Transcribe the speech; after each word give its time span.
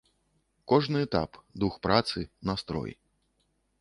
Кожны 0.71 1.03
этап, 1.07 1.37
дух 1.65 1.77
працы, 1.85 2.25
настрой. 2.51 2.97